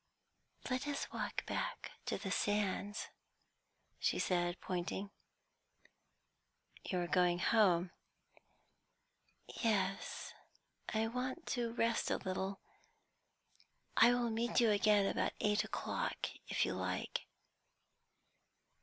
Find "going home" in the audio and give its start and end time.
7.07-7.91